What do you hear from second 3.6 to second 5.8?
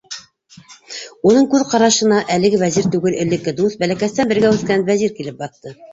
дуҫ, бәләкәстән бергә үҫкән Вәзир килеп баҫты.